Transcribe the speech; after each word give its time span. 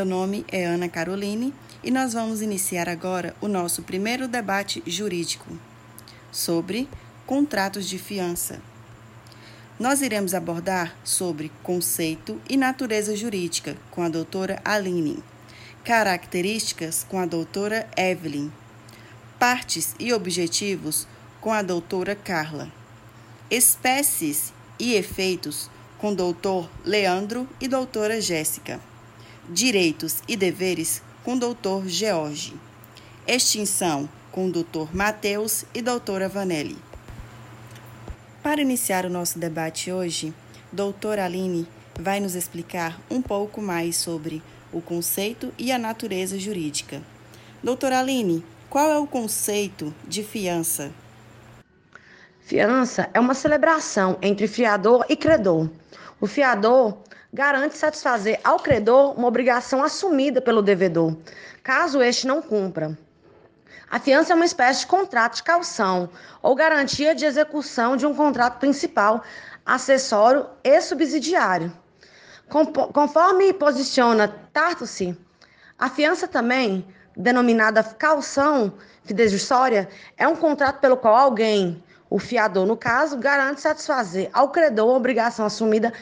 Meu 0.00 0.06
nome 0.06 0.46
é 0.50 0.64
Ana 0.64 0.88
Caroline 0.88 1.52
e 1.84 1.90
nós 1.90 2.14
vamos 2.14 2.40
iniciar 2.40 2.88
agora 2.88 3.36
o 3.38 3.46
nosso 3.46 3.82
primeiro 3.82 4.26
debate 4.26 4.82
jurídico 4.86 5.46
sobre 6.32 6.88
contratos 7.26 7.86
de 7.86 7.98
fiança. 7.98 8.62
Nós 9.78 10.00
iremos 10.00 10.32
abordar 10.32 10.96
sobre 11.04 11.52
conceito 11.62 12.40
e 12.48 12.56
natureza 12.56 13.14
jurídica 13.14 13.76
com 13.90 14.02
a 14.02 14.08
doutora 14.08 14.58
Aline, 14.64 15.22
características 15.84 17.04
com 17.06 17.18
a 17.18 17.26
doutora 17.26 17.86
Evelyn, 17.94 18.50
partes 19.38 19.94
e 20.00 20.14
objetivos 20.14 21.06
com 21.42 21.52
a 21.52 21.60
doutora 21.60 22.16
Carla, 22.16 22.72
espécies 23.50 24.50
e 24.78 24.94
efeitos 24.94 25.68
com 25.98 26.14
doutor 26.14 26.70
Leandro 26.86 27.46
e 27.60 27.68
doutora 27.68 28.18
Jéssica. 28.18 28.80
Direitos 29.52 30.22
e 30.28 30.36
Deveres 30.36 31.02
com 31.24 31.36
Dr. 31.36 31.88
George. 31.88 32.54
Extinção 33.26 34.08
com 34.30 34.48
Dr. 34.48 34.94
Mateus 34.94 35.64
e 35.74 35.82
doutora 35.82 36.28
Vanelli. 36.28 36.78
Para 38.44 38.62
iniciar 38.62 39.04
o 39.04 39.10
nosso 39.10 39.40
debate 39.40 39.90
hoje, 39.90 40.32
doutora 40.70 41.24
Aline 41.24 41.66
vai 41.98 42.20
nos 42.20 42.36
explicar 42.36 43.00
um 43.10 43.20
pouco 43.20 43.60
mais 43.60 43.96
sobre 43.96 44.40
o 44.72 44.80
conceito 44.80 45.52
e 45.58 45.72
a 45.72 45.78
natureza 45.78 46.38
jurídica. 46.38 47.02
Doutora 47.60 47.98
Aline, 47.98 48.44
qual 48.68 48.88
é 48.92 48.98
o 48.98 49.06
conceito 49.06 49.92
de 50.06 50.22
fiança? 50.22 50.92
Fiança 52.38 53.10
é 53.12 53.18
uma 53.18 53.34
celebração 53.34 54.16
entre 54.22 54.46
fiador 54.46 55.04
e 55.08 55.16
credor. 55.16 55.68
O 56.20 56.28
fiador 56.28 56.98
garante 57.32 57.76
satisfazer 57.76 58.40
ao 58.42 58.58
credor 58.58 59.16
uma 59.16 59.28
obrigação 59.28 59.82
assumida 59.82 60.40
pelo 60.40 60.62
devedor, 60.62 61.16
caso 61.62 62.02
este 62.02 62.26
não 62.26 62.42
cumpra. 62.42 62.98
A 63.90 63.98
fiança 63.98 64.32
é 64.32 64.36
uma 64.36 64.44
espécie 64.44 64.80
de 64.80 64.86
contrato 64.86 65.36
de 65.36 65.42
calção 65.42 66.08
ou 66.42 66.54
garantia 66.54 67.14
de 67.14 67.24
execução 67.24 67.96
de 67.96 68.06
um 68.06 68.14
contrato 68.14 68.58
principal, 68.58 69.22
acessório 69.64 70.46
e 70.62 70.80
subsidiário. 70.80 71.72
Conforme 72.92 73.52
posiciona 73.52 74.28
Tartucci, 74.52 75.16
a 75.78 75.88
fiança 75.88 76.28
também, 76.28 76.86
denominada 77.16 77.82
calção 77.82 78.72
fidejussória, 79.04 79.88
é 80.16 80.26
um 80.26 80.36
contrato 80.36 80.80
pelo 80.80 80.96
qual 80.96 81.16
alguém, 81.16 81.82
o 82.08 82.18
fiador 82.18 82.66
no 82.66 82.76
caso, 82.76 83.16
garante 83.16 83.60
satisfazer 83.60 84.30
ao 84.32 84.50
credor 84.50 84.88
uma 84.88 84.96
obrigação 84.96 85.46
assumida 85.46 85.92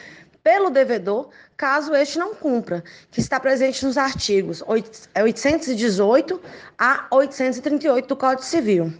pelo 0.49 0.71
devedor, 0.71 1.29
caso 1.55 1.93
este 1.93 2.17
não 2.17 2.33
cumpra, 2.33 2.83
que 3.11 3.19
está 3.19 3.39
presente 3.39 3.85
nos 3.85 3.99
artigos 3.99 4.63
818 4.65 6.41
é 6.43 6.49
a 6.75 7.05
838 7.11 8.07
do 8.07 8.15
Código 8.15 8.41
Civil. 8.43 8.91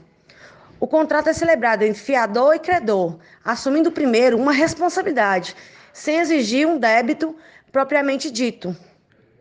O 0.80 0.86
contrato 0.86 1.30
é 1.30 1.34
celebrado 1.34 1.82
entre 1.82 2.00
fiador 2.00 2.54
e 2.54 2.60
credor, 2.60 3.18
assumindo 3.44 3.92
primeiro 3.92 4.38
uma 4.38 4.52
responsabilidade, 4.52 5.56
sem 5.92 6.20
exigir 6.20 6.68
um 6.68 6.78
débito 6.78 7.36
propriamente 7.72 8.30
dito. 8.30 8.78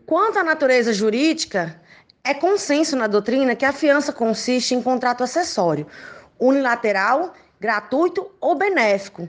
Quanto 0.07 0.39
à 0.39 0.43
natureza 0.43 0.95
jurídica, 0.95 1.79
é 2.25 2.33
consenso 2.33 2.97
na 2.97 3.07
doutrina 3.07 3.55
que 3.55 3.67
a 3.67 3.73
fiança 3.73 4.15
consiste 4.15 4.75
em 4.75 4.81
contrato 4.81 5.23
acessório, 5.23 5.87
unilateral, 6.41 7.35
gratuito 7.61 8.31
ou 8.41 8.55
benéfico, 8.55 9.29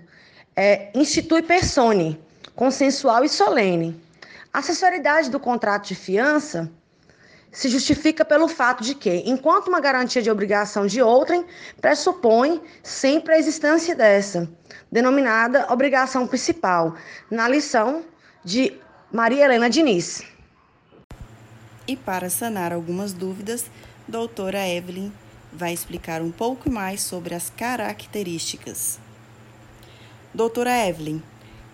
é, 0.55 0.91
institui 0.95 1.41
persone, 1.41 2.17
consensual 2.59 3.23
e 3.23 3.29
solene. 3.29 3.97
A 4.53 4.59
acessoridade 4.59 5.29
do 5.29 5.39
contrato 5.39 5.87
de 5.87 5.95
fiança 5.95 6.69
se 7.49 7.69
justifica 7.69 8.25
pelo 8.25 8.49
fato 8.49 8.83
de 8.83 8.93
que, 8.95 9.23
enquanto 9.25 9.69
uma 9.69 9.79
garantia 9.79 10.21
de 10.21 10.29
obrigação 10.29 10.85
de 10.85 11.01
outrem, 11.01 11.45
pressupõe 11.79 12.61
sempre 12.83 13.33
a 13.33 13.37
existência 13.39 13.95
dessa, 13.95 14.49
denominada 14.91 15.71
obrigação 15.71 16.27
principal, 16.27 16.95
na 17.31 17.47
lição 17.47 18.03
de 18.43 18.77
Maria 19.09 19.45
Helena 19.45 19.69
Diniz. 19.69 20.21
E 21.87 21.95
para 21.95 22.29
sanar 22.29 22.73
algumas 22.73 23.13
dúvidas, 23.13 23.67
doutora 24.05 24.67
Evelyn 24.67 25.13
vai 25.53 25.71
explicar 25.71 26.21
um 26.21 26.29
pouco 26.29 26.69
mais 26.69 26.99
sobre 27.03 27.33
as 27.33 27.49
características. 27.49 28.99
Doutora 30.33 30.77
Evelyn, 30.85 31.23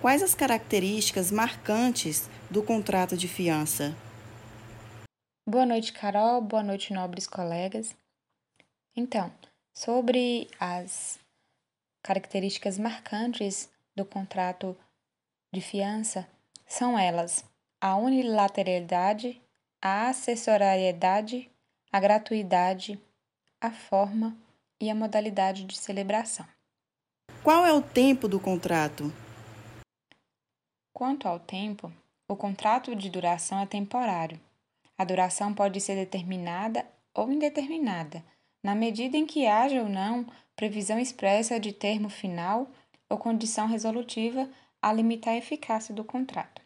Quais 0.06 0.22
as 0.22 0.36
características 0.36 1.32
marcantes 1.32 2.30
do 2.48 2.62
contrato 2.62 3.18
de 3.18 3.28
fiança? 3.28 3.92
Boa 5.50 5.66
noite, 5.66 5.92
Carol. 5.92 6.42
Boa 6.42 6.62
noite, 6.62 6.94
nobres 6.94 7.26
colegas. 7.26 7.98
Então, 8.96 9.34
sobre 9.76 10.48
as 10.60 11.18
características 12.04 12.78
marcantes 12.78 13.68
do 13.96 14.06
contrato 14.06 14.78
de 15.52 15.60
fiança, 15.60 16.28
são 16.68 17.00
elas 17.00 17.44
a 17.82 17.96
unilateralidade, 17.96 19.42
a 19.82 20.10
assessorariedade, 20.10 21.50
a 21.92 22.00
gratuidade, 22.00 23.02
a 23.60 23.72
forma 23.72 24.38
e 24.80 24.88
a 24.88 24.94
modalidade 24.94 25.64
de 25.64 25.76
celebração. 25.76 26.46
Qual 27.44 27.66
é 27.66 27.74
o 27.74 27.82
tempo 27.82 28.28
do 28.28 28.40
contrato? 28.40 29.12
Quanto 30.96 31.28
ao 31.28 31.38
tempo, 31.38 31.92
o 32.26 32.38
contrato 32.38 32.96
de 32.96 33.10
duração 33.10 33.60
é 33.60 33.66
temporário. 33.66 34.40
A 34.98 35.04
duração 35.04 35.54
pode 35.54 35.82
ser 35.82 35.96
determinada 35.96 36.88
ou 37.14 37.30
indeterminada, 37.30 38.24
na 38.64 38.74
medida 38.74 39.18
em 39.18 39.26
que 39.26 39.46
haja 39.46 39.82
ou 39.82 39.90
não 39.90 40.26
previsão 40.56 40.98
expressa 40.98 41.60
de 41.60 41.74
termo 41.74 42.08
final 42.08 42.70
ou 43.10 43.18
condição 43.18 43.68
resolutiva 43.68 44.50
a 44.82 44.94
limitar 44.94 45.34
a 45.34 45.38
eficácia 45.38 45.94
do 45.94 46.02
contrato. 46.02 46.62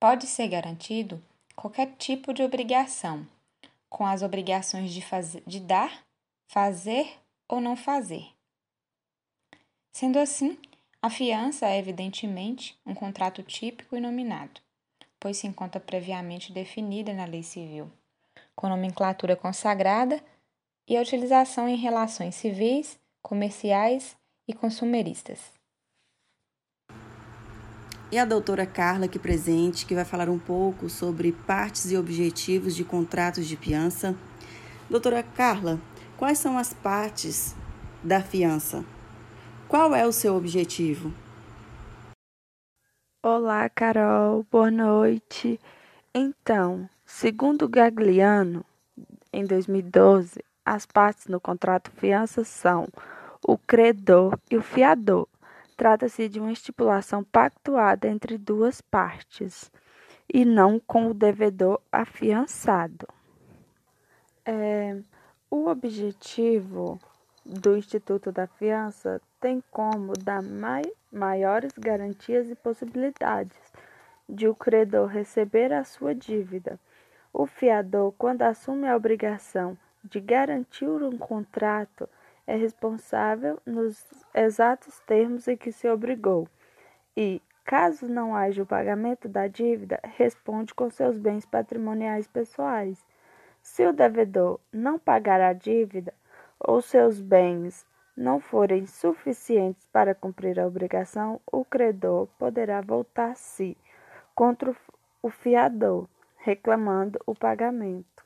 Pode 0.00 0.26
ser 0.26 0.48
garantido 0.48 1.22
qualquer 1.54 1.94
tipo 1.98 2.32
de 2.32 2.42
obrigação, 2.42 3.28
com 3.90 4.06
as 4.06 4.22
obrigações 4.22 4.94
de, 4.94 5.02
fazer, 5.02 5.42
de 5.46 5.60
dar, 5.60 6.06
fazer 6.46 7.18
ou 7.46 7.60
não 7.60 7.76
fazer. 7.76 8.26
Sendo 9.92 10.18
assim, 10.18 10.56
a 11.00 11.08
fiança 11.08 11.66
é, 11.66 11.78
evidentemente, 11.78 12.76
um 12.84 12.92
contrato 12.92 13.40
típico 13.42 13.94
e 13.94 14.00
nominado, 14.00 14.60
pois 15.20 15.36
se 15.36 15.46
encontra 15.46 15.80
previamente 15.80 16.52
definida 16.52 17.14
na 17.14 17.24
lei 17.24 17.42
civil, 17.42 17.90
com 18.56 18.68
nomenclatura 18.68 19.36
consagrada 19.36 20.20
e 20.88 20.96
a 20.96 21.00
utilização 21.00 21.68
em 21.68 21.76
relações 21.76 22.34
civis, 22.34 22.98
comerciais 23.22 24.16
e 24.48 24.52
consumeristas. 24.52 25.52
E 28.10 28.18
a 28.18 28.24
doutora 28.24 28.66
Carla 28.66 29.04
aqui 29.04 29.20
presente, 29.20 29.86
que 29.86 29.94
vai 29.94 30.04
falar 30.04 30.28
um 30.28 30.38
pouco 30.38 30.88
sobre 30.88 31.30
partes 31.30 31.92
e 31.92 31.96
objetivos 31.96 32.74
de 32.74 32.82
contratos 32.82 33.46
de 33.46 33.56
fiança. 33.56 34.16
Doutora 34.90 35.22
Carla, 35.22 35.78
quais 36.16 36.38
são 36.38 36.58
as 36.58 36.72
partes 36.72 37.54
da 38.02 38.20
fiança? 38.20 38.84
Qual 39.68 39.94
é 39.94 40.06
o 40.06 40.12
seu 40.12 40.34
objetivo? 40.34 41.12
Olá, 43.22 43.68
Carol, 43.68 44.46
boa 44.50 44.70
noite. 44.70 45.60
Então, 46.14 46.88
segundo 47.04 47.68
Gagliano, 47.68 48.64
em 49.30 49.44
2012, 49.44 50.42
as 50.64 50.86
partes 50.86 51.26
no 51.26 51.38
contrato 51.38 51.90
fiança 51.90 52.44
são 52.44 52.88
o 53.46 53.58
credor 53.58 54.38
e 54.50 54.56
o 54.56 54.62
fiador. 54.62 55.28
Trata-se 55.76 56.30
de 56.30 56.40
uma 56.40 56.50
estipulação 56.50 57.22
pactuada 57.22 58.08
entre 58.08 58.38
duas 58.38 58.80
partes 58.80 59.70
e 60.32 60.46
não 60.46 60.80
com 60.80 61.10
o 61.10 61.14
devedor 61.14 61.78
afiançado. 61.92 63.06
É, 64.46 64.98
o 65.50 65.66
objetivo 65.68 66.98
do 67.44 67.76
Instituto 67.76 68.32
da 68.32 68.46
Fiança 68.46 69.20
tem 69.40 69.62
como 69.70 70.12
dar 70.12 70.42
mai 70.42 70.82
maiores 71.10 71.72
garantias 71.78 72.50
e 72.50 72.54
possibilidades 72.54 73.56
de 74.28 74.46
o 74.46 74.54
credor 74.54 75.06
receber 75.06 75.72
a 75.72 75.84
sua 75.84 76.14
dívida. 76.14 76.78
O 77.32 77.46
fiador, 77.46 78.12
quando 78.18 78.42
assume 78.42 78.88
a 78.88 78.96
obrigação 78.96 79.76
de 80.04 80.20
garantir 80.20 80.86
um 80.86 81.16
contrato, 81.16 82.08
é 82.46 82.56
responsável 82.56 83.60
nos 83.64 84.04
exatos 84.34 85.00
termos 85.00 85.46
em 85.48 85.56
que 85.56 85.70
se 85.70 85.88
obrigou 85.88 86.48
e, 87.16 87.42
caso 87.64 88.08
não 88.08 88.34
haja 88.34 88.62
o 88.62 88.66
pagamento 88.66 89.28
da 89.28 89.46
dívida, 89.46 90.00
responde 90.02 90.74
com 90.74 90.88
seus 90.88 91.18
bens 91.18 91.44
patrimoniais 91.44 92.26
pessoais. 92.26 93.04
Se 93.60 93.86
o 93.86 93.92
devedor 93.92 94.58
não 94.72 94.98
pagar 94.98 95.40
a 95.40 95.52
dívida, 95.52 96.14
ou 96.58 96.80
seus 96.80 97.20
bens 97.20 97.86
não 98.18 98.40
forem 98.40 98.84
suficientes 98.84 99.86
para 99.92 100.12
cumprir 100.12 100.58
a 100.58 100.66
obrigação, 100.66 101.40
o 101.50 101.64
credor 101.64 102.26
poderá 102.36 102.80
voltar-se 102.80 103.76
contra 104.34 104.74
o 105.22 105.30
fiador, 105.30 106.08
reclamando 106.38 107.20
o 107.24 107.34
pagamento. 107.34 108.24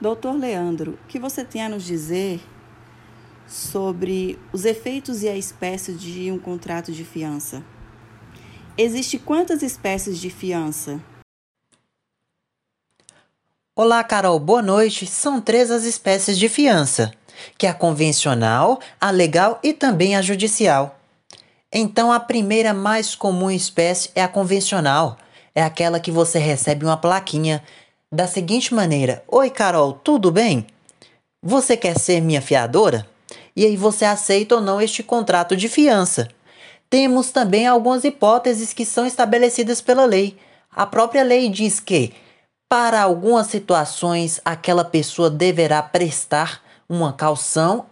Doutor 0.00 0.32
Leandro, 0.32 0.98
o 1.04 1.06
que 1.06 1.20
você 1.20 1.44
tem 1.44 1.62
a 1.62 1.68
nos 1.68 1.84
dizer 1.84 2.40
sobre 3.46 4.38
os 4.52 4.64
efeitos 4.64 5.22
e 5.22 5.28
a 5.28 5.36
espécie 5.36 5.92
de 5.94 6.32
um 6.32 6.38
contrato 6.38 6.90
de 6.90 7.04
fiança? 7.04 7.62
Existem 8.76 9.20
quantas 9.20 9.62
espécies 9.62 10.18
de 10.18 10.30
fiança? 10.30 11.00
Olá, 13.76 14.02
Carol, 14.02 14.38
boa 14.40 14.62
noite. 14.62 15.06
São 15.06 15.40
três 15.40 15.70
as 15.70 15.84
espécies 15.84 16.36
de 16.36 16.48
fiança, 16.48 17.12
que 17.56 17.66
é 17.66 17.70
a 17.70 17.74
convencional, 17.74 18.80
a 19.00 19.10
legal 19.10 19.58
e 19.62 19.72
também 19.72 20.16
a 20.16 20.22
judicial. 20.22 20.98
Então, 21.72 22.12
a 22.12 22.20
primeira 22.20 22.72
mais 22.72 23.14
comum 23.14 23.50
espécie 23.50 24.10
é 24.14 24.22
a 24.22 24.28
convencional. 24.28 25.18
É 25.54 25.62
aquela 25.62 25.98
que 25.98 26.10
você 26.10 26.38
recebe 26.38 26.84
uma 26.84 26.96
plaquinha 26.96 27.62
da 28.12 28.26
seguinte 28.26 28.72
maneira: 28.72 29.24
Oi, 29.26 29.50
Carol, 29.50 29.92
tudo 29.92 30.30
bem? 30.30 30.66
Você 31.42 31.76
quer 31.76 31.98
ser 31.98 32.20
minha 32.20 32.40
fiadora? 32.40 33.06
E 33.56 33.64
aí 33.64 33.76
você 33.76 34.04
aceita 34.04 34.54
ou 34.54 34.60
não 34.60 34.80
este 34.80 35.02
contrato 35.02 35.56
de 35.56 35.68
fiança. 35.68 36.28
Temos 36.88 37.30
também 37.30 37.66
algumas 37.66 38.04
hipóteses 38.04 38.72
que 38.72 38.84
são 38.84 39.06
estabelecidas 39.06 39.80
pela 39.80 40.04
lei. 40.04 40.38
A 40.74 40.86
própria 40.86 41.22
lei 41.22 41.48
diz 41.48 41.80
que, 41.80 42.12
para 42.68 43.02
algumas 43.02 43.48
situações, 43.48 44.40
aquela 44.44 44.84
pessoa 44.84 45.28
deverá 45.28 45.82
prestar 45.82 46.62
uma 46.88 47.12
calção 47.12 47.86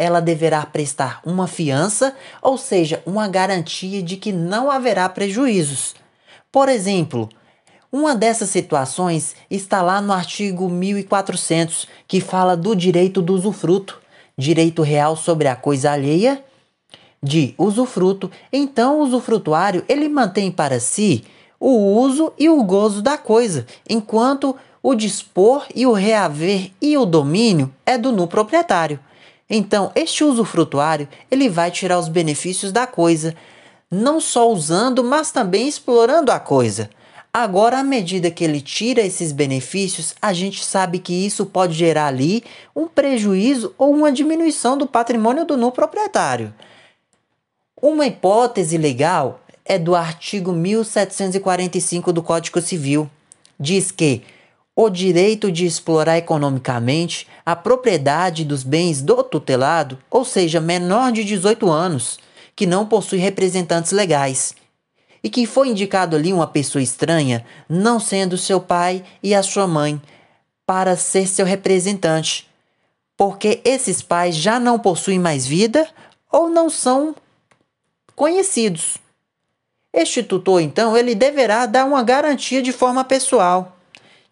ela 0.00 0.18
deverá 0.18 0.64
prestar 0.64 1.20
uma 1.26 1.46
fiança, 1.46 2.16
ou 2.40 2.56
seja, 2.56 3.02
uma 3.04 3.28
garantia 3.28 4.02
de 4.02 4.16
que 4.16 4.32
não 4.32 4.70
haverá 4.70 5.06
prejuízos. 5.10 5.94
Por 6.50 6.70
exemplo, 6.70 7.28
uma 7.92 8.14
dessas 8.14 8.48
situações 8.48 9.36
está 9.50 9.82
lá 9.82 10.00
no 10.00 10.14
artigo 10.14 10.70
1400, 10.70 11.86
que 12.08 12.18
fala 12.18 12.56
do 12.56 12.74
direito 12.74 13.20
do 13.20 13.34
usufruto, 13.34 14.00
direito 14.38 14.80
real 14.80 15.16
sobre 15.16 15.48
a 15.48 15.54
coisa 15.54 15.90
alheia 15.90 16.42
de 17.22 17.54
usufruto. 17.58 18.30
Então, 18.50 18.98
o 18.98 19.02
usufrutuário 19.02 19.84
ele 19.86 20.08
mantém 20.08 20.50
para 20.50 20.80
si 20.80 21.24
o 21.58 21.98
uso 22.00 22.32
e 22.38 22.48
o 22.48 22.64
gozo 22.64 23.02
da 23.02 23.18
coisa, 23.18 23.66
enquanto 23.86 24.56
o 24.82 24.94
dispor 24.94 25.66
e 25.74 25.86
o 25.86 25.92
reaver 25.92 26.70
e 26.80 26.96
o 26.96 27.04
domínio 27.04 27.72
é 27.84 27.98
do 27.98 28.12
nu 28.12 28.26
proprietário. 28.26 28.98
Então, 29.48 29.90
este 29.94 30.22
usufrutuário, 30.22 31.08
ele 31.30 31.48
vai 31.48 31.70
tirar 31.70 31.98
os 31.98 32.08
benefícios 32.08 32.70
da 32.70 32.86
coisa, 32.86 33.34
não 33.90 34.20
só 34.20 34.48
usando, 34.48 35.02
mas 35.02 35.32
também 35.32 35.66
explorando 35.66 36.30
a 36.30 36.38
coisa. 36.38 36.88
Agora, 37.32 37.78
à 37.78 37.84
medida 37.84 38.30
que 38.30 38.42
ele 38.42 38.60
tira 38.60 39.02
esses 39.02 39.30
benefícios, 39.30 40.14
a 40.20 40.32
gente 40.32 40.64
sabe 40.64 40.98
que 40.98 41.12
isso 41.12 41.46
pode 41.46 41.74
gerar 41.74 42.06
ali 42.06 42.42
um 42.74 42.88
prejuízo 42.88 43.74
ou 43.78 43.94
uma 43.94 44.10
diminuição 44.10 44.76
do 44.76 44.86
patrimônio 44.86 45.44
do 45.44 45.56
nu 45.56 45.70
proprietário. 45.70 46.52
Uma 47.80 48.06
hipótese 48.06 48.76
legal 48.76 49.40
é 49.64 49.78
do 49.78 49.94
artigo 49.94 50.52
1745 50.52 52.12
do 52.12 52.22
Código 52.22 52.60
Civil. 52.60 53.08
Diz 53.58 53.92
que 53.92 54.22
o 54.74 54.88
direito 54.88 55.50
de 55.50 55.66
explorar 55.66 56.16
economicamente 56.16 57.26
a 57.44 57.56
propriedade 57.56 58.44
dos 58.44 58.62
bens 58.62 59.02
do 59.02 59.22
tutelado, 59.22 59.98
ou 60.10 60.24
seja, 60.24 60.60
menor 60.60 61.12
de 61.12 61.24
18 61.24 61.70
anos, 61.70 62.18
que 62.54 62.66
não 62.66 62.86
possui 62.86 63.18
representantes 63.18 63.92
legais, 63.92 64.54
e 65.22 65.28
que 65.28 65.44
foi 65.46 65.68
indicado 65.68 66.16
ali 66.16 66.32
uma 66.32 66.46
pessoa 66.46 66.82
estranha, 66.82 67.44
não 67.68 68.00
sendo 68.00 68.38
seu 68.38 68.60
pai 68.60 69.04
e 69.22 69.34
a 69.34 69.42
sua 69.42 69.66
mãe, 69.66 70.00
para 70.64 70.96
ser 70.96 71.26
seu 71.26 71.44
representante, 71.44 72.48
porque 73.16 73.60
esses 73.64 74.00
pais 74.00 74.34
já 74.36 74.58
não 74.58 74.78
possuem 74.78 75.18
mais 75.18 75.46
vida 75.46 75.86
ou 76.30 76.48
não 76.48 76.70
são 76.70 77.14
conhecidos. 78.14 78.96
Este 79.92 80.22
tutor, 80.22 80.62
então, 80.62 80.96
ele 80.96 81.14
deverá 81.14 81.66
dar 81.66 81.84
uma 81.84 82.02
garantia 82.02 82.62
de 82.62 82.72
forma 82.72 83.04
pessoal 83.04 83.76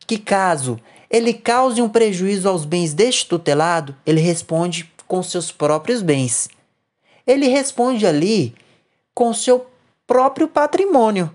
que 0.09 0.19
caso 0.19 0.81
ele 1.11 1.35
cause 1.35 1.81
um 1.83 1.89
prejuízo 1.89 2.49
aos 2.49 2.65
bens 2.65 2.95
deste 2.95 3.27
tutelado, 3.27 3.95
ele 4.07 4.21
responde 4.21 4.91
com 5.07 5.23
seus 5.23 5.53
próprios 5.53 6.03
bens. 6.03 6.49
Ele 7.27 7.47
responde 7.47 8.07
ali 8.07 8.55
com 9.15 9.33
seu 9.35 9.67
próprio 10.07 10.49
patrimônio. 10.49 11.33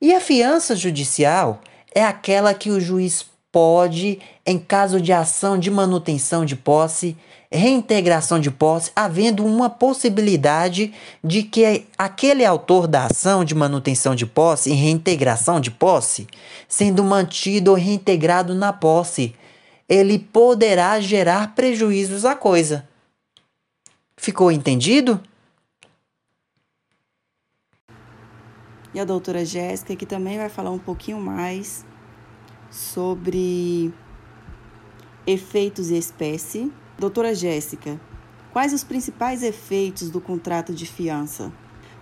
E 0.00 0.14
a 0.14 0.20
fiança 0.20 0.74
judicial 0.74 1.60
é 1.94 2.02
aquela 2.02 2.54
que 2.54 2.70
o 2.70 2.80
juiz 2.80 3.26
pode, 3.52 4.20
em 4.46 4.58
caso 4.58 5.00
de 5.00 5.12
ação 5.12 5.58
de 5.58 5.70
manutenção 5.70 6.44
de 6.44 6.56
posse, 6.56 7.16
reintegração 7.50 8.40
de 8.40 8.50
posse, 8.50 8.90
havendo 8.94 9.44
uma 9.44 9.70
possibilidade 9.70 10.92
de 11.22 11.42
que 11.42 11.86
aquele 11.96 12.44
autor 12.44 12.86
da 12.86 13.04
ação 13.06 13.44
de 13.44 13.54
manutenção 13.54 14.14
de 14.14 14.26
posse 14.26 14.70
e 14.70 14.74
reintegração 14.74 15.60
de 15.60 15.70
posse, 15.70 16.26
sendo 16.68 17.04
mantido 17.04 17.70
ou 17.70 17.76
reintegrado 17.76 18.54
na 18.54 18.72
posse, 18.72 19.34
ele 19.88 20.18
poderá 20.18 20.98
gerar 21.00 21.54
prejuízos 21.54 22.24
à 22.24 22.34
coisa. 22.34 22.88
Ficou 24.16 24.50
entendido? 24.50 25.20
E 28.92 28.98
a 28.98 29.04
doutora 29.04 29.44
Jéssica, 29.44 29.94
que 29.94 30.06
também 30.06 30.38
vai 30.38 30.48
falar 30.48 30.70
um 30.70 30.78
pouquinho 30.78 31.20
mais 31.20 31.84
sobre 32.70 33.92
efeitos 35.26 35.90
e 35.90 35.98
espécie 35.98 36.72
Doutora 36.98 37.34
Jéssica, 37.34 38.00
quais 38.54 38.72
os 38.72 38.82
principais 38.82 39.42
efeitos 39.42 40.08
do 40.08 40.18
contrato 40.18 40.72
de 40.72 40.86
fiança? 40.86 41.52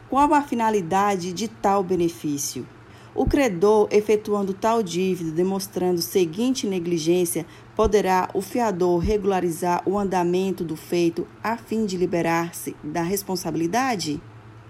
Qual 0.08 0.32
a 0.32 0.40
finalidade 0.40 1.32
de 1.32 1.48
tal 1.48 1.82
benefício? 1.82 2.64
O 3.12 3.26
credor, 3.26 3.88
efetuando 3.90 4.54
tal 4.54 4.84
dívida, 4.84 5.32
demonstrando 5.32 6.00
seguinte 6.00 6.64
negligência, 6.68 7.44
poderá 7.74 8.30
o 8.34 8.40
fiador 8.40 8.98
regularizar 8.98 9.82
o 9.84 9.98
andamento 9.98 10.62
do 10.62 10.76
feito 10.76 11.26
a 11.42 11.56
fim 11.56 11.86
de 11.86 11.96
liberar-se 11.96 12.76
da 12.84 13.02
responsabilidade? 13.02 14.22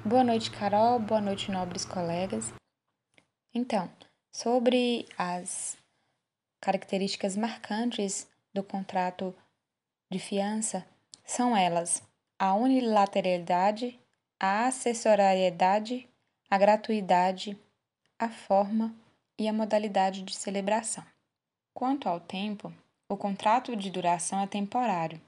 Boa 0.03 0.25
noite, 0.25 0.51
Carol. 0.51 1.01
Boa 1.01 1.21
noite, 1.21 1.51
nobres 1.51 1.85
colegas. 1.85 2.51
Então, 3.55 3.91
sobre 4.35 5.07
as 5.19 5.77
características 6.63 7.37
marcantes 7.37 8.27
do 8.55 8.63
contrato 8.63 9.35
de 10.15 10.21
fiança 10.21 10.87
são 11.25 11.57
elas 11.57 12.01
a 12.39 12.55
unilateralidade, 12.55 13.99
a 14.39 14.69
acessorariedade, 14.69 16.09
a 16.49 16.57
gratuidade, 16.57 17.59
a 18.17 18.29
forma 18.29 18.95
e 19.37 19.49
a 19.49 19.53
modalidade 19.53 20.23
de 20.23 20.33
celebração. 20.33 21.05
Quanto 21.73 22.09
ao 22.09 22.21
tempo, 22.21 22.73
o 23.09 23.17
contrato 23.17 23.75
de 23.75 23.91
duração 23.91 24.41
é 24.41 24.47
temporário. 24.47 25.21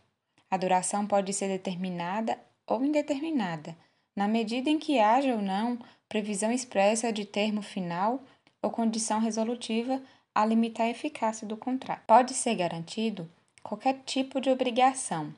A 0.49 0.57
duração 0.57 1.05
pode 1.05 1.33
ser 1.33 1.49
determinada 1.49 2.38
ou 2.64 2.85
indeterminada, 2.85 3.76
na 4.14 4.28
medida 4.28 4.71
em 4.71 4.78
que 4.78 5.00
haja 5.00 5.35
ou 5.35 5.43
não 5.43 5.81
previsão 6.09 6.52
expressa 6.52 7.12
de 7.12 7.25
termo 7.25 7.61
final 7.61 8.21
ou 8.62 8.71
condição 8.71 9.19
resolutiva 9.19 10.00
a 10.33 10.47
limitar 10.47 10.87
a 10.87 10.90
eficácia 10.90 11.45
do 11.45 11.57
contrato. 11.57 12.05
Pode 12.07 12.35
ser 12.35 12.55
garantido 12.55 13.28
qualquer 13.67 14.01
tipo 14.05 14.41
de 14.41 14.49
obrigação, 14.49 15.35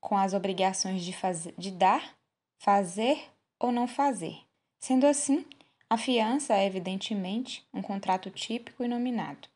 com 0.00 0.16
as 0.16 0.34
obrigações 0.34 1.04
de, 1.04 1.12
fazer, 1.12 1.54
de 1.56 1.70
dar, 1.70 2.16
fazer 2.58 3.30
ou 3.60 3.70
não 3.70 3.86
fazer. 3.86 4.40
Sendo 4.80 5.06
assim, 5.06 5.46
a 5.88 5.96
fiança 5.96 6.54
é, 6.54 6.66
evidentemente, 6.66 7.64
um 7.72 7.80
contrato 7.80 8.28
típico 8.28 8.82
e 8.82 8.88
nominado, 8.88 9.46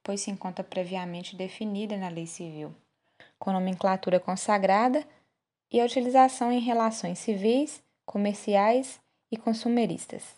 pois 0.00 0.20
se 0.20 0.30
encontra 0.30 0.62
previamente 0.62 1.34
definida 1.34 1.96
na 1.96 2.08
lei 2.08 2.28
civil, 2.28 2.72
com 3.36 3.52
nomenclatura 3.52 4.20
consagrada 4.20 5.04
e 5.68 5.80
a 5.80 5.84
utilização 5.84 6.52
em 6.52 6.60
relações 6.60 7.18
civis, 7.18 7.82
comerciais 8.04 9.00
e 9.28 9.36
consumeristas. 9.36 10.36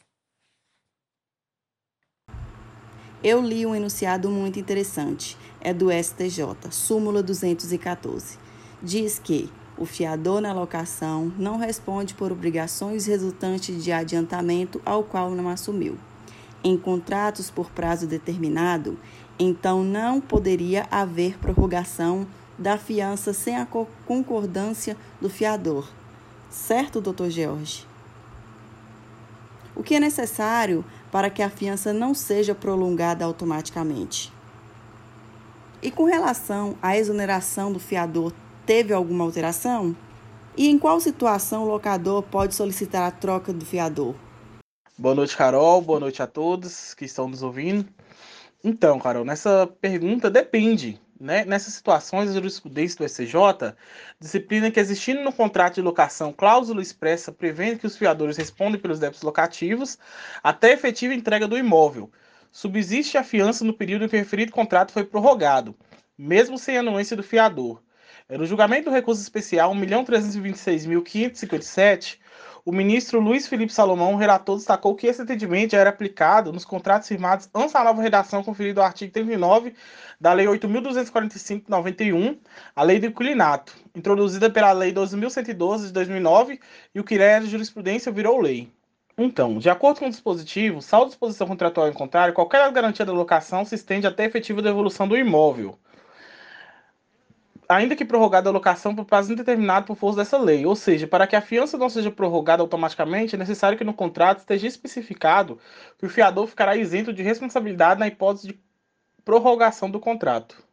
Eu 3.22 3.42
li 3.42 3.66
um 3.66 3.74
enunciado 3.74 4.30
muito 4.30 4.60
interessante 4.60 5.36
é 5.60 5.74
do 5.74 5.90
STJ, 5.90 6.70
súmula 6.70 7.20
214. 7.20 8.38
Diz 8.80 9.18
que 9.18 9.50
o 9.76 9.84
fiador 9.84 10.40
na 10.40 10.52
locação 10.52 11.32
não 11.36 11.56
responde 11.56 12.14
por 12.14 12.30
obrigações 12.30 13.06
resultantes 13.06 13.82
de 13.82 13.90
adiantamento 13.90 14.80
ao 14.86 15.02
qual 15.02 15.32
não 15.32 15.48
assumiu. 15.48 15.98
Em 16.62 16.78
contratos 16.78 17.50
por 17.50 17.72
prazo 17.72 18.06
determinado, 18.06 18.96
então 19.36 19.82
não 19.82 20.20
poderia 20.20 20.86
haver 20.88 21.38
prorrogação 21.38 22.24
da 22.56 22.78
fiança 22.78 23.32
sem 23.32 23.56
a 23.56 23.66
concordância 24.06 24.96
do 25.20 25.28
fiador. 25.28 25.88
Certo, 26.48 27.00
doutor 27.00 27.30
George? 27.30 27.87
O 29.78 29.82
que 29.84 29.94
é 29.94 30.00
necessário 30.00 30.84
para 31.12 31.30
que 31.30 31.40
a 31.40 31.48
fiança 31.48 31.92
não 31.92 32.12
seja 32.12 32.52
prolongada 32.52 33.24
automaticamente? 33.24 34.32
E 35.80 35.88
com 35.88 36.02
relação 36.02 36.76
à 36.82 36.98
exoneração 36.98 37.72
do 37.72 37.78
fiador, 37.78 38.32
teve 38.66 38.92
alguma 38.92 39.22
alteração? 39.22 39.96
E 40.56 40.68
em 40.68 40.76
qual 40.76 40.98
situação 40.98 41.62
o 41.62 41.68
locador 41.68 42.24
pode 42.24 42.56
solicitar 42.56 43.06
a 43.06 43.12
troca 43.12 43.52
do 43.52 43.64
fiador? 43.64 44.16
Boa 44.98 45.14
noite, 45.14 45.36
Carol. 45.36 45.80
Boa 45.80 46.00
noite 46.00 46.20
a 46.20 46.26
todos 46.26 46.92
que 46.92 47.04
estão 47.04 47.28
nos 47.28 47.44
ouvindo. 47.44 47.86
Então, 48.64 48.98
Carol, 48.98 49.24
nessa 49.24 49.64
pergunta 49.80 50.28
depende. 50.28 51.00
Né? 51.20 51.44
Nessas 51.44 51.74
situações, 51.74 52.30
a 52.30 52.34
jurisprudência 52.34 52.98
do 52.98 53.08
SCJ 53.08 53.74
disciplina 54.20 54.70
que, 54.70 54.78
existindo 54.78 55.20
no 55.22 55.32
contrato 55.32 55.74
de 55.74 55.82
locação 55.82 56.32
cláusula 56.32 56.80
expressa 56.80 57.32
prevendo 57.32 57.80
que 57.80 57.86
os 57.86 57.96
fiadores 57.96 58.36
respondem 58.36 58.80
pelos 58.80 59.00
débitos 59.00 59.22
locativos 59.22 59.98
até 60.44 60.72
efetiva 60.72 61.12
entrega 61.12 61.48
do 61.48 61.58
imóvel, 61.58 62.08
subsiste 62.52 63.18
a 63.18 63.24
fiança 63.24 63.64
no 63.64 63.74
período 63.74 64.04
em 64.04 64.08
que 64.08 64.14
o 64.14 64.18
referido 64.18 64.52
contrato 64.52 64.92
foi 64.92 65.02
prorrogado, 65.04 65.74
mesmo 66.16 66.56
sem 66.56 66.78
anuência 66.78 67.16
do 67.16 67.22
fiador. 67.22 67.82
No 68.28 68.46
julgamento 68.46 68.90
do 68.90 68.94
recurso 68.94 69.22
especial 69.22 69.74
1.326.557, 69.74 72.18
o 72.64 72.72
ministro 72.72 73.20
Luiz 73.20 73.46
Felipe 73.46 73.72
Salomão, 73.72 74.16
relator, 74.16 74.56
destacou 74.56 74.94
que 74.94 75.06
esse 75.06 75.22
atendimento 75.22 75.72
já 75.72 75.78
era 75.78 75.90
aplicado 75.90 76.52
nos 76.52 76.64
contratos 76.64 77.08
firmados 77.08 77.48
antes 77.54 77.72
da 77.72 77.84
nova 77.84 78.02
redação 78.02 78.42
conferida 78.42 78.80
ao 78.80 78.86
artigo 78.86 79.12
39 79.12 79.74
da 80.20 80.32
Lei 80.32 80.46
8.245-91, 80.46 82.38
a 82.74 82.82
Lei 82.82 82.98
do 82.98 83.06
Inquilinato, 83.06 83.76
introduzida 83.94 84.50
pela 84.50 84.72
Lei 84.72 84.92
12.112 84.92 85.86
de 85.86 85.92
2009, 85.92 86.60
e 86.94 87.00
o 87.00 87.04
que 87.04 87.14
era 87.14 87.44
de 87.44 87.50
jurisprudência 87.50 88.10
virou 88.10 88.40
lei. 88.40 88.70
Então, 89.16 89.58
de 89.58 89.68
acordo 89.68 89.98
com 89.98 90.06
o 90.06 90.10
dispositivo, 90.10 90.80
salvo 90.80 91.08
disposição 91.08 91.46
contratual 91.46 91.88
em 91.88 91.92
contrário, 91.92 92.34
qualquer 92.34 92.70
garantia 92.70 93.04
da 93.04 93.12
locação 93.12 93.64
se 93.64 93.74
estende 93.74 94.06
até 94.06 94.24
a 94.24 94.26
efetiva 94.26 94.62
devolução 94.62 95.08
do 95.08 95.16
imóvel 95.16 95.78
ainda 97.68 97.94
que 97.94 98.04
prorrogada 98.04 98.48
a 98.48 98.52
locação 98.52 98.94
por 98.94 99.04
prazo 99.04 99.32
indeterminado 99.32 99.86
por 99.86 99.96
força 99.96 100.18
dessa 100.18 100.38
lei. 100.38 100.64
Ou 100.64 100.74
seja, 100.74 101.06
para 101.06 101.26
que 101.26 101.36
a 101.36 101.40
fiança 101.42 101.76
não 101.76 101.90
seja 101.90 102.10
prorrogada 102.10 102.62
automaticamente, 102.62 103.34
é 103.34 103.38
necessário 103.38 103.76
que 103.76 103.84
no 103.84 103.94
contrato 103.94 104.38
esteja 104.40 104.66
especificado 104.66 105.60
que 105.98 106.06
o 106.06 106.10
fiador 106.10 106.46
ficará 106.46 106.76
isento 106.76 107.12
de 107.12 107.22
responsabilidade 107.22 108.00
na 108.00 108.08
hipótese 108.08 108.48
de 108.48 108.60
prorrogação 109.24 109.90
do 109.90 110.00
contrato. 110.00 110.67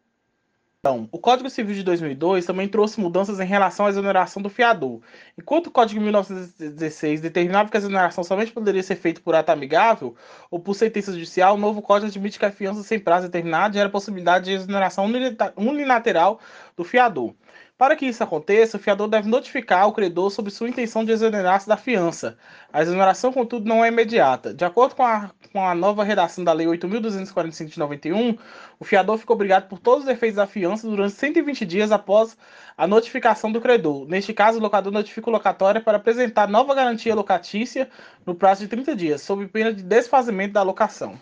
Então, 0.85 1.09
o 1.11 1.17
Código 1.17 1.49
Civil 1.49 1.73
de 1.73 1.81
2002 1.81 2.45
também 2.45 2.67
trouxe 2.67 2.99
mudanças 2.99 3.39
em 3.39 3.43
relação 3.43 3.87
à 3.87 3.89
exoneração 3.89 4.39
do 4.39 4.51
fiador. 4.51 5.01
Enquanto 5.35 5.65
o 5.65 5.71
Código 5.71 5.97
de 5.97 6.03
1916 6.03 7.21
determinava 7.21 7.71
que 7.71 7.75
a 7.75 7.79
exoneração 7.79 8.23
somente 8.23 8.51
poderia 8.51 8.83
ser 8.83 8.95
feita 8.95 9.19
por 9.19 9.33
ato 9.33 9.51
amigável 9.51 10.15
ou 10.51 10.59
por 10.59 10.75
sentença 10.75 11.11
judicial, 11.11 11.55
o 11.55 11.57
novo 11.57 11.81
Código 11.81 12.11
admite 12.11 12.37
que 12.37 12.45
a 12.45 12.51
fiança 12.51 12.83
sem 12.83 12.99
prazo 12.99 13.25
determinado 13.25 13.73
gera 13.73 13.89
possibilidade 13.89 14.45
de 14.45 14.51
exoneração 14.51 15.11
unilateral 15.57 16.39
do 16.77 16.83
fiador. 16.83 17.33
Para 17.77 17.93
que 17.97 18.05
isso 18.05 18.23
aconteça, 18.23 18.77
o 18.77 18.79
fiador 18.79 19.09
deve 19.09 19.27
notificar 19.27 19.85
o 19.85 19.91
credor 19.91 20.29
sobre 20.29 20.49
sua 20.49 20.69
intenção 20.69 21.03
de 21.03 21.11
exonerar-se 21.11 21.67
da 21.67 21.75
fiança. 21.75 22.37
A 22.71 22.81
exoneração, 22.81 23.33
contudo, 23.33 23.67
não 23.67 23.83
é 23.83 23.89
imediata. 23.89 24.53
De 24.53 24.63
acordo 24.63 24.95
com 24.95 25.03
a, 25.03 25.29
com 25.51 25.61
a 25.61 25.75
nova 25.75 26.01
redação 26.01 26.41
da 26.41 26.53
Lei 26.53 26.67
8.245 26.67 27.67
de 27.67 27.77
91, 27.77 28.37
o 28.79 28.85
fiador 28.85 29.17
fica 29.17 29.33
obrigado 29.33 29.67
por 29.67 29.77
todos 29.77 30.05
os 30.05 30.09
efeitos 30.09 30.37
da 30.37 30.47
fiança 30.47 30.87
durante 30.87 31.15
120 31.15 31.65
dias 31.65 31.91
após 31.91 32.37
a 32.77 32.87
notificação 32.87 33.51
do 33.51 33.59
credor. 33.59 34.07
Neste 34.07 34.33
caso, 34.33 34.57
o 34.57 34.61
locador 34.61 34.93
notifica 34.93 35.29
o 35.29 35.33
locatório 35.33 35.81
para 35.81 35.97
apresentar 35.97 36.47
nova 36.47 36.73
garantia 36.73 37.13
locatícia 37.13 37.89
no 38.25 38.33
prazo 38.33 38.61
de 38.61 38.69
30 38.69 38.95
dias, 38.95 39.21
sob 39.21 39.45
pena 39.47 39.73
de 39.73 39.83
desfazimento 39.83 40.53
da 40.53 40.63
locação. 40.63 41.19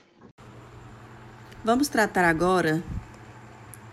Vamos 1.65 1.88
tratar 1.88 2.25
agora 2.25 2.83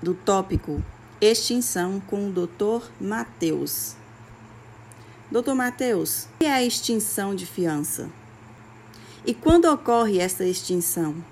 do 0.02 0.12
tópico 0.12 0.82
Extinção 1.22 2.00
com 2.00 2.28
o 2.28 2.32
Dr. 2.32 2.88
Mateus. 2.98 3.94
Dr. 5.30 5.52
Mateus, 5.52 6.24
o 6.24 6.38
que 6.38 6.46
é 6.46 6.50
a 6.50 6.62
extinção 6.62 7.34
de 7.34 7.44
fiança? 7.44 8.10
E 9.26 9.34
quando 9.34 9.66
ocorre 9.66 10.18
essa 10.18 10.46
extinção? 10.46 11.22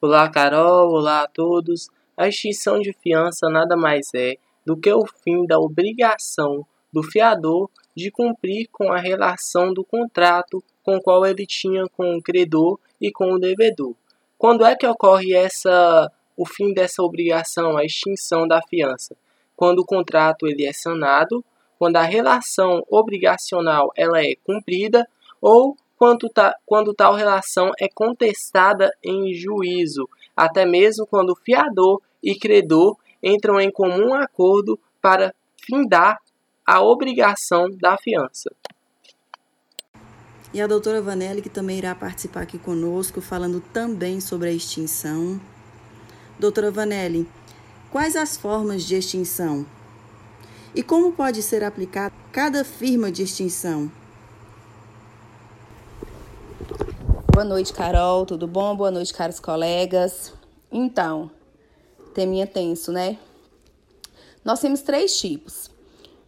Olá, 0.00 0.30
Carol. 0.30 0.92
Olá 0.92 1.24
a 1.24 1.28
todos. 1.28 1.90
A 2.16 2.26
extinção 2.26 2.80
de 2.80 2.94
fiança 2.94 3.50
nada 3.50 3.76
mais 3.76 4.08
é 4.14 4.36
do 4.64 4.74
que 4.74 4.90
o 4.90 5.04
fim 5.22 5.44
da 5.44 5.58
obrigação 5.58 6.66
do 6.90 7.02
fiador 7.02 7.68
de 7.94 8.10
cumprir 8.10 8.66
com 8.72 8.90
a 8.90 8.98
relação 8.98 9.74
do 9.74 9.84
contrato 9.84 10.64
com 10.82 10.96
o 10.96 11.02
qual 11.02 11.26
ele 11.26 11.44
tinha 11.46 11.84
com 11.86 12.16
o 12.16 12.22
credor 12.22 12.80
e 12.98 13.12
com 13.12 13.30
o 13.32 13.38
devedor. 13.38 13.94
Quando 14.38 14.64
é 14.64 14.74
que 14.74 14.86
ocorre 14.86 15.34
essa 15.34 16.10
o 16.36 16.46
fim 16.46 16.72
dessa 16.72 17.02
obrigação, 17.02 17.76
a 17.76 17.84
extinção 17.84 18.46
da 18.46 18.60
fiança, 18.62 19.16
quando 19.56 19.80
o 19.80 19.84
contrato 19.84 20.46
ele 20.46 20.64
é 20.64 20.72
sanado, 20.72 21.44
quando 21.78 21.96
a 21.96 22.02
relação 22.02 22.84
obrigacional 22.90 23.90
ela 23.96 24.22
é 24.22 24.34
cumprida 24.44 25.08
ou 25.40 25.76
quando, 25.96 26.28
ta, 26.28 26.54
quando 26.64 26.94
tal 26.94 27.14
relação 27.14 27.70
é 27.78 27.88
contestada 27.88 28.90
em 29.04 29.34
juízo, 29.34 30.08
até 30.36 30.64
mesmo 30.64 31.06
quando 31.06 31.36
fiador 31.36 32.00
e 32.22 32.38
credor 32.38 32.96
entram 33.22 33.60
em 33.60 33.70
comum 33.70 34.14
acordo 34.14 34.78
para 35.00 35.34
findar 35.56 36.18
a 36.66 36.80
obrigação 36.80 37.68
da 37.70 37.98
fiança. 37.98 38.50
E 40.52 40.60
a 40.60 40.66
doutora 40.66 41.00
Vanelli, 41.00 41.42
que 41.42 41.48
também 41.48 41.78
irá 41.78 41.94
participar 41.94 42.42
aqui 42.42 42.58
conosco, 42.58 43.20
falando 43.20 43.60
também 43.60 44.20
sobre 44.20 44.48
a 44.48 44.52
extinção 44.52 45.40
Doutora 46.40 46.70
Vanelli, 46.70 47.28
quais 47.92 48.16
as 48.16 48.34
formas 48.34 48.84
de 48.84 48.96
extinção? 48.96 49.66
E 50.74 50.82
como 50.82 51.12
pode 51.12 51.42
ser 51.42 51.62
aplicada 51.62 52.14
cada 52.32 52.64
firma 52.64 53.12
de 53.12 53.24
extinção? 53.24 53.92
Boa 57.30 57.44
noite, 57.44 57.74
Carol, 57.74 58.24
tudo 58.24 58.46
bom? 58.46 58.74
Boa 58.74 58.90
noite, 58.90 59.12
caros 59.12 59.38
colegas. 59.38 60.32
Então, 60.72 61.30
teminha 62.14 62.46
tenso, 62.46 62.90
né? 62.90 63.18
Nós 64.42 64.60
temos 64.60 64.80
três 64.80 65.20
tipos: 65.20 65.70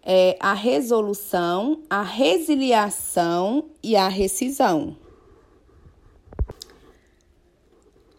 é 0.02 0.36
a 0.38 0.52
resolução, 0.52 1.80
a 1.88 2.02
resiliação 2.02 3.64
e 3.82 3.96
a 3.96 4.08
rescisão. 4.08 4.94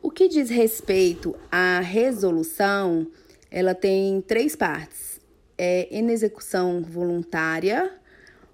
O 0.02 0.10
que 0.24 0.30
diz 0.30 0.50
respeito 0.50 1.36
à 1.52 1.82
resolução, 1.82 3.06
ela 3.52 3.76
tem 3.76 4.22
três 4.22 4.56
partes. 4.56 5.20
É 5.58 5.88
execução 5.92 6.82
voluntária, 6.82 7.92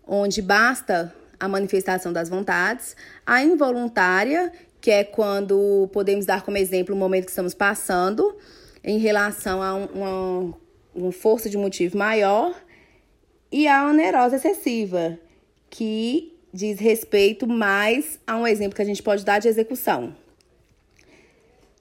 onde 0.07 0.41
basta 0.41 1.13
a 1.39 1.47
manifestação 1.47 2.11
das 2.11 2.27
vontades, 2.27 2.95
a 3.23 3.43
involuntária, 3.43 4.51
que 4.81 4.89
é 4.89 5.03
quando 5.03 5.87
podemos 5.93 6.25
dar 6.25 6.41
como 6.41 6.57
exemplo 6.57 6.95
o 6.95 6.97
momento 6.97 7.25
que 7.25 7.31
estamos 7.31 7.53
passando 7.53 8.35
em 8.83 8.97
relação 8.97 9.61
a 9.61 9.75
uma, 9.75 10.57
uma 10.95 11.11
força 11.11 11.51
de 11.51 11.57
motivo 11.57 11.99
maior, 11.99 12.59
e 13.51 13.67
a 13.67 13.85
onerosa 13.85 14.37
excessiva, 14.37 15.19
que 15.69 16.35
diz 16.51 16.79
respeito 16.79 17.45
mais 17.45 18.19
a 18.25 18.37
um 18.37 18.47
exemplo 18.47 18.75
que 18.75 18.81
a 18.81 18.85
gente 18.85 19.03
pode 19.03 19.23
dar 19.23 19.37
de 19.37 19.47
execução 19.47 20.15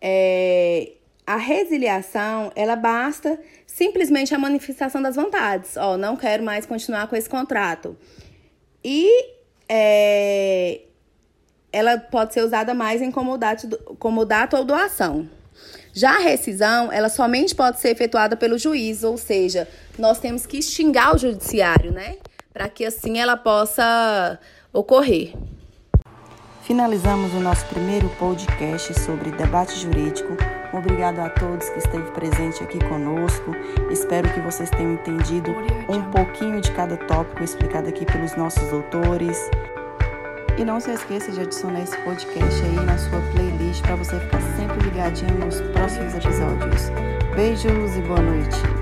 é, 0.00 0.92
a 1.26 1.36
resiliação, 1.36 2.50
ela 2.56 2.76
basta 2.76 3.38
simplesmente 3.66 4.34
a 4.34 4.38
manifestação 4.38 5.02
das 5.02 5.16
vontades. 5.16 5.76
Ó, 5.76 5.96
não 5.96 6.16
quero 6.16 6.42
mais 6.42 6.64
continuar 6.64 7.06
com 7.06 7.16
esse 7.16 7.28
contrato. 7.28 7.96
E 8.82 9.10
é, 9.68 10.80
ela 11.72 11.98
pode 11.98 12.32
ser 12.32 12.42
usada 12.42 12.72
mais 12.72 13.02
em 13.02 13.10
comodato, 13.10 13.68
comodato 13.98 14.56
ou 14.56 14.64
doação. 14.64 15.28
Já 15.92 16.16
a 16.16 16.18
rescisão, 16.18 16.92
ela 16.92 17.08
somente 17.08 17.54
pode 17.54 17.80
ser 17.80 17.90
efetuada 17.90 18.36
pelo 18.36 18.56
juiz, 18.56 19.02
ou 19.02 19.18
seja, 19.18 19.68
nós 19.98 20.18
temos 20.20 20.46
que 20.46 20.58
extingar 20.58 21.14
o 21.14 21.18
judiciário, 21.18 21.92
né? 21.92 22.18
Para 22.52 22.68
que 22.68 22.84
assim 22.84 23.18
ela 23.18 23.36
possa 23.36 24.38
ocorrer. 24.72 25.34
Finalizamos 26.68 27.32
o 27.32 27.40
nosso 27.40 27.64
primeiro 27.64 28.10
podcast 28.18 28.92
sobre 29.00 29.30
debate 29.30 29.74
jurídico. 29.80 30.36
Obrigado 30.70 31.18
a 31.18 31.30
todos 31.30 31.66
que 31.70 31.78
esteve 31.78 32.10
presente 32.10 32.62
aqui 32.62 32.78
conosco. 32.90 33.56
Espero 33.90 34.28
que 34.34 34.40
vocês 34.40 34.68
tenham 34.68 34.92
entendido 34.92 35.50
um 35.88 36.02
pouquinho 36.10 36.60
de 36.60 36.70
cada 36.72 36.98
tópico 36.98 37.42
explicado 37.42 37.88
aqui 37.88 38.04
pelos 38.04 38.36
nossos 38.36 38.70
autores. 38.70 39.38
E 40.58 40.64
não 40.64 40.78
se 40.78 40.90
esqueça 40.90 41.32
de 41.32 41.40
adicionar 41.40 41.80
esse 41.80 41.96
podcast 42.02 42.62
aí 42.62 42.84
na 42.84 42.98
sua 42.98 43.22
playlist 43.32 43.80
para 43.80 43.96
você 43.96 44.20
ficar 44.20 44.42
sempre 44.58 44.78
ligadinho 44.84 45.38
nos 45.38 45.62
próximos 45.72 46.14
episódios. 46.16 46.90
Beijos 47.34 47.96
e 47.96 48.02
boa 48.02 48.20
noite. 48.20 48.77